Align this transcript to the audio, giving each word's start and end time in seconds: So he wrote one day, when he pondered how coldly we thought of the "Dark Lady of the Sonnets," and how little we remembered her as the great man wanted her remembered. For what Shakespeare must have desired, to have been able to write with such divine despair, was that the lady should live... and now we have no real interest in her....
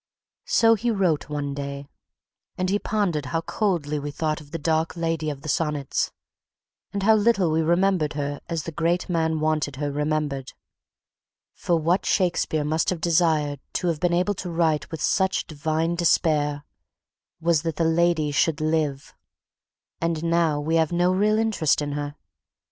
So 0.47 0.73
he 0.73 0.89
wrote 0.89 1.29
one 1.29 1.53
day, 1.53 1.87
when 2.55 2.69
he 2.69 2.79
pondered 2.79 3.27
how 3.27 3.41
coldly 3.41 3.99
we 3.99 4.09
thought 4.09 4.41
of 4.41 4.49
the 4.49 4.57
"Dark 4.57 4.97
Lady 4.97 5.29
of 5.29 5.43
the 5.43 5.47
Sonnets," 5.47 6.11
and 6.91 7.03
how 7.03 7.13
little 7.15 7.51
we 7.51 7.61
remembered 7.61 8.13
her 8.13 8.41
as 8.49 8.63
the 8.63 8.71
great 8.71 9.09
man 9.09 9.39
wanted 9.39 9.75
her 9.75 9.91
remembered. 9.91 10.53
For 11.53 11.75
what 11.77 12.07
Shakespeare 12.07 12.63
must 12.65 12.89
have 12.89 12.99
desired, 12.99 13.59
to 13.73 13.89
have 13.89 13.99
been 13.99 14.11
able 14.11 14.33
to 14.33 14.49
write 14.49 14.89
with 14.89 15.03
such 15.03 15.45
divine 15.45 15.93
despair, 15.93 16.63
was 17.39 17.61
that 17.61 17.75
the 17.75 17.83
lady 17.85 18.31
should 18.31 18.59
live... 18.59 19.13
and 20.01 20.23
now 20.23 20.59
we 20.59 20.77
have 20.77 20.91
no 20.91 21.13
real 21.13 21.37
interest 21.37 21.79
in 21.79 21.91
her.... 21.91 22.15